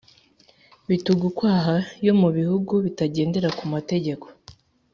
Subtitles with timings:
[0.89, 4.27] bitugukwaha yo mu bihugu bitagendera ku mategeko.